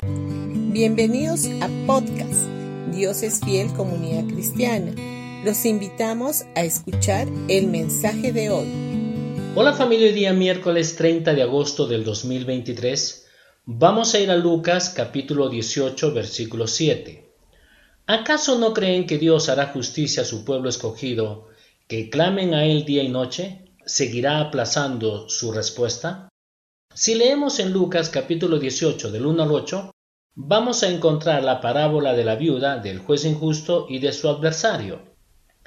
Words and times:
Bienvenidos 0.00 1.46
a 1.60 1.68
podcast 1.84 2.46
Dios 2.94 3.24
es 3.24 3.40
fiel 3.40 3.72
comunidad 3.72 4.32
cristiana. 4.32 4.92
Los 5.44 5.64
invitamos 5.64 6.44
a 6.54 6.62
escuchar 6.62 7.26
el 7.48 7.66
mensaje 7.66 8.32
de 8.32 8.48
hoy. 8.48 8.68
Hola 9.56 9.72
familia, 9.72 10.12
día 10.12 10.32
miércoles 10.32 10.94
30 10.94 11.34
de 11.34 11.42
agosto 11.42 11.88
del 11.88 12.04
2023. 12.04 13.26
Vamos 13.64 14.14
a 14.14 14.20
ir 14.20 14.30
a 14.30 14.36
Lucas 14.36 14.90
capítulo 14.90 15.48
18 15.48 16.14
versículo 16.14 16.68
7. 16.68 17.28
¿Acaso 18.06 18.56
no 18.56 18.72
creen 18.72 19.04
que 19.04 19.18
Dios 19.18 19.48
hará 19.48 19.66
justicia 19.66 20.22
a 20.22 20.26
su 20.26 20.44
pueblo 20.44 20.68
escogido, 20.68 21.48
que 21.88 22.08
clamen 22.08 22.54
a 22.54 22.64
Él 22.66 22.84
día 22.84 23.02
y 23.02 23.08
noche? 23.08 23.64
¿Seguirá 23.84 24.38
aplazando 24.38 25.28
su 25.28 25.50
respuesta? 25.50 26.28
Si 27.00 27.14
leemos 27.14 27.60
en 27.60 27.72
Lucas 27.72 28.08
capítulo 28.08 28.58
18 28.58 29.12
del 29.12 29.24
1 29.24 29.44
al 29.44 29.52
8, 29.52 29.94
vamos 30.34 30.82
a 30.82 30.88
encontrar 30.88 31.44
la 31.44 31.60
parábola 31.60 32.12
de 32.12 32.24
la 32.24 32.34
viuda, 32.34 32.78
del 32.78 32.98
juez 32.98 33.24
injusto 33.24 33.86
y 33.88 34.00
de 34.00 34.12
su 34.12 34.28
adversario. 34.28 35.14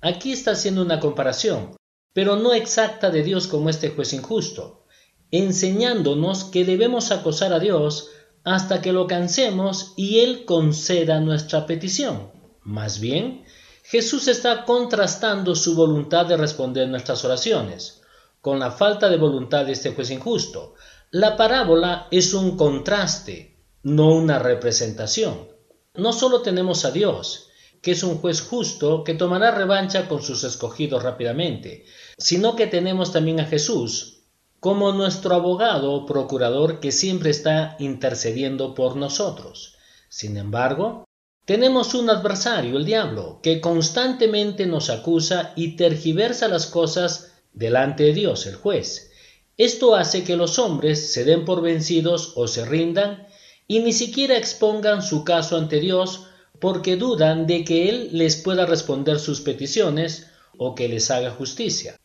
Aquí 0.00 0.30
está 0.30 0.52
haciendo 0.52 0.82
una 0.82 1.00
comparación, 1.00 1.74
pero 2.12 2.36
no 2.36 2.54
exacta 2.54 3.10
de 3.10 3.24
Dios 3.24 3.48
como 3.48 3.70
este 3.70 3.90
juez 3.90 4.12
injusto, 4.12 4.84
enseñándonos 5.32 6.44
que 6.44 6.64
debemos 6.64 7.10
acosar 7.10 7.52
a 7.52 7.58
Dios 7.58 8.08
hasta 8.44 8.80
que 8.80 8.92
lo 8.92 9.08
cansemos 9.08 9.94
y 9.96 10.20
Él 10.20 10.44
conceda 10.44 11.18
nuestra 11.18 11.66
petición. 11.66 12.30
Más 12.62 13.00
bien, 13.00 13.44
Jesús 13.82 14.28
está 14.28 14.64
contrastando 14.64 15.56
su 15.56 15.74
voluntad 15.74 16.26
de 16.26 16.36
responder 16.36 16.86
nuestras 16.86 17.24
oraciones 17.24 18.00
con 18.46 18.60
la 18.60 18.70
falta 18.70 19.08
de 19.08 19.16
voluntad 19.16 19.66
de 19.66 19.72
este 19.72 19.92
juez 19.92 20.08
injusto. 20.12 20.74
La 21.18 21.38
parábola 21.38 22.08
es 22.10 22.34
un 22.34 22.58
contraste 22.58 23.56
no 23.82 24.14
una 24.14 24.38
representación. 24.38 25.48
No 25.94 26.12
solo 26.12 26.42
tenemos 26.42 26.84
a 26.84 26.90
Dios, 26.90 27.48
que 27.80 27.92
es 27.92 28.02
un 28.02 28.18
juez 28.18 28.42
justo 28.42 29.02
que 29.02 29.14
tomará 29.14 29.50
revancha 29.50 30.08
con 30.08 30.20
sus 30.22 30.44
escogidos 30.44 31.02
rápidamente, 31.02 31.86
sino 32.18 32.54
que 32.54 32.66
tenemos 32.66 33.12
también 33.12 33.40
a 33.40 33.46
Jesús 33.46 34.24
como 34.60 34.92
nuestro 34.92 35.34
abogado 35.34 36.04
procurador 36.04 36.80
que 36.80 36.92
siempre 36.92 37.30
está 37.30 37.76
intercediendo 37.78 38.74
por 38.74 38.96
nosotros. 38.96 39.76
Sin 40.10 40.36
embargo, 40.36 41.06
tenemos 41.46 41.94
un 41.94 42.10
adversario, 42.10 42.76
el 42.76 42.84
diablo, 42.84 43.40
que 43.42 43.62
constantemente 43.62 44.66
nos 44.66 44.90
acusa 44.90 45.54
y 45.56 45.76
tergiversa 45.76 46.46
las 46.48 46.66
cosas 46.66 47.32
delante 47.54 48.02
de 48.02 48.12
Dios, 48.12 48.44
el 48.44 48.56
juez. 48.56 49.12
Esto 49.58 49.94
hace 49.94 50.22
que 50.22 50.36
los 50.36 50.58
hombres 50.58 51.12
se 51.12 51.24
den 51.24 51.44
por 51.44 51.62
vencidos 51.62 52.32
o 52.36 52.46
se 52.46 52.64
rindan 52.64 53.26
y 53.66 53.80
ni 53.80 53.92
siquiera 53.92 54.36
expongan 54.36 55.02
su 55.02 55.24
caso 55.24 55.56
ante 55.56 55.80
Dios 55.80 56.26
porque 56.60 56.96
dudan 56.96 57.46
de 57.46 57.64
que 57.64 57.88
Él 57.88 58.10
les 58.12 58.36
pueda 58.36 58.66
responder 58.66 59.18
sus 59.18 59.40
peticiones 59.40 60.26
o 60.58 60.74
que 60.74 60.88
les 60.88 61.10
haga 61.10 61.30
justicia. 61.30 61.98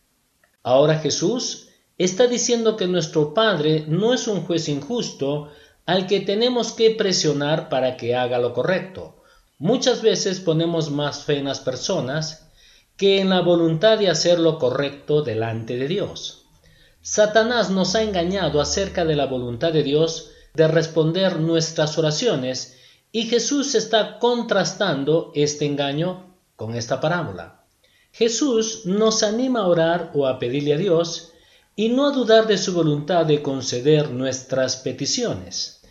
Ahora 0.64 1.00
Jesús 1.00 1.70
está 1.98 2.28
diciendo 2.28 2.78
que 2.78 2.88
nuestro 2.88 3.34
Padre 3.34 3.86
no 3.88 4.14
es 4.14 4.28
un 4.28 4.42
juez 4.42 4.70
injusto 4.70 5.50
al 5.86 6.08
que 6.08 6.22
tenemos 6.22 6.72
que 6.72 6.92
presionar 6.92 7.70
para 7.70 7.98
que 7.98 8.16
haga 8.16 8.40
lo 8.40 8.54
correcto. 8.54 9.24
Muchas 9.58 10.02
veces 10.02 10.40
ponemos 10.40 10.90
más 10.90 11.24
fe 11.24 11.38
en 11.38 11.46
las 11.46 11.60
personas 11.60 12.50
que 12.98 13.20
en 13.20 13.30
la 13.30 13.42
voluntad 13.42 13.98
de 13.98 14.10
hacer 14.10 14.40
lo 14.40 14.58
correcto 14.58 15.22
delante 15.22 15.78
de 15.78 15.88
Dios. 15.88 16.41
Satanás 17.02 17.70
nos 17.72 17.96
ha 17.96 18.04
engañado 18.04 18.62
acerca 18.62 19.06
de 19.06 19.16
la 19.16 19.26
voluntad 19.26 19.74
de 19.74 19.84
Dios 19.84 20.32
de 20.54 20.68
responder 20.68 21.40
nuestras 21.40 21.98
oraciones 21.98 22.78
y 23.12 23.24
Jesús 23.24 23.76
está 23.76 24.20
contrastando 24.20 25.32
este 25.34 25.66
engaño 25.66 26.36
con 26.56 26.76
esta 26.76 27.02
parábola. 27.02 27.66
Jesús 28.12 28.86
nos 28.86 29.24
anima 29.24 29.62
a 29.62 29.68
orar 29.68 30.11
o 30.14 30.28
a 30.28 30.38
pedirle 30.38 30.73
a 30.73 30.78
Dios 30.78 31.32
y 31.76 31.90
no 31.90 32.08
a 32.08 32.11
dudar 32.11 32.45
de 32.48 32.58
su 32.58 32.73
voluntad 32.73 33.26
de 33.26 33.42
conceder 33.42 34.11
nuestras 34.11 34.76
peticiones. 34.76 35.82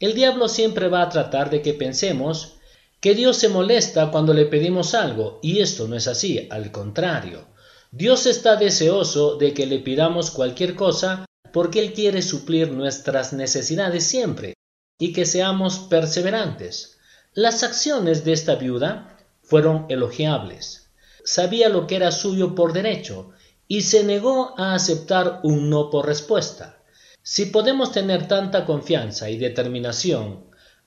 El 0.00 0.14
diablo 0.14 0.48
siempre 0.48 0.88
va 0.88 1.02
a 1.02 1.08
tratar 1.08 1.48
de 1.50 1.62
que 1.62 1.74
pensemos 1.74 2.56
que 3.00 3.14
Dios 3.14 3.36
se 3.36 3.48
molesta 3.48 4.10
cuando 4.10 4.34
le 4.34 4.46
pedimos 4.46 4.94
algo, 4.94 5.38
y 5.42 5.60
esto 5.60 5.86
no 5.86 5.96
es 5.96 6.08
así, 6.08 6.48
al 6.50 6.72
contrario. 6.72 7.46
Dios 7.92 8.26
está 8.26 8.56
deseoso 8.56 9.36
de 9.36 9.54
que 9.54 9.66
le 9.66 9.78
pidamos 9.78 10.30
cualquier 10.30 10.74
cosa 10.74 11.24
porque 11.52 11.80
Él 11.80 11.92
quiere 11.92 12.20
suplir 12.20 12.72
nuestras 12.72 13.32
necesidades 13.32 14.04
siempre 14.04 14.54
y 14.98 15.12
que 15.12 15.24
seamos 15.24 15.78
perseverantes. 15.78 16.98
Las 17.32 17.62
acciones 17.62 18.24
de 18.24 18.32
esta 18.32 18.56
viuda 18.56 19.18
fueron 19.42 19.86
elogiables. 19.88 20.90
Sabía 21.24 21.68
lo 21.68 21.86
que 21.86 21.96
era 21.96 22.12
suyo 22.12 22.54
por 22.54 22.72
derecho 22.72 23.30
y 23.68 23.82
se 23.82 24.04
negó 24.04 24.54
a 24.58 24.74
aceptar 24.74 25.40
un 25.42 25.70
no 25.70 25.90
por 25.90 26.06
respuesta. 26.06 26.82
Si 27.22 27.46
podemos 27.46 27.92
tener 27.92 28.28
tanta 28.28 28.64
confianza 28.64 29.30
y 29.30 29.38
determinación 29.38 30.46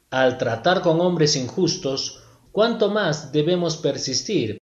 al 0.09 0.37
tratar 0.37 0.81
con 0.81 1.01
hombres 1.01 1.35
injustos, 1.35 2.23
cuánto 2.51 2.89
más 2.89 3.31
debemos 3.31 3.77
persistir 3.77 4.59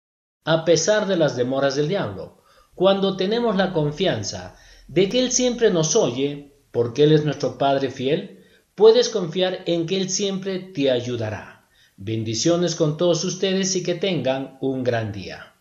a 0.47 0.65
pesar 0.65 1.09
de 1.09 1.17
las 1.17 1.37
demoras 1.37 1.75
del 1.75 1.89
diablo, 1.89 2.39
cuando 2.77 3.17
tenemos 3.17 3.57
la 3.57 3.73
confianza 3.73 4.55
de 4.87 5.09
que 5.09 5.19
Él 5.19 5.33
siempre 5.33 5.71
nos 5.71 5.97
oye, 5.97 6.53
porque 6.71 7.03
Él 7.03 7.13
es 7.13 7.25
nuestro 7.25 7.59
Padre 7.59 7.91
fiel, 7.91 8.45
puedes 8.77 9.09
confiar 9.09 9.65
en 9.67 9.87
que 9.87 9.97
Él 10.01 10.09
siempre 10.09 10.61
te 10.61 10.93
ayudará. 10.93 11.67
Bendiciones 11.97 12.77
con 12.77 12.97
todos 12.97 13.25
ustedes 13.25 13.75
y 13.75 13.83
que 13.83 13.97
tengan 13.97 14.57
un 14.61 14.85
gran 14.85 15.11
día. 15.11 15.56